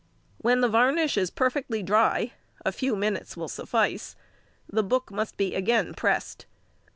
When 0.39 0.61
the 0.61 0.67
varnish 0.67 1.15
is 1.15 1.29
perfectly 1.29 1.83
dry—a 1.83 2.71
few 2.71 2.95
minutes 2.95 3.37
will 3.37 3.47
suffice—the 3.47 4.81
book 4.81 5.11
must 5.11 5.37
be 5.37 5.53
again 5.53 5.93
pressed. 5.93 6.47